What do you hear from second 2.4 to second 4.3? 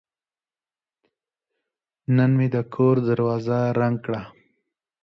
د کور دروازه رنګ کړه.